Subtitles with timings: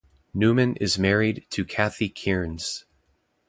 [0.33, 2.85] Newman is married to Cathy Kearns.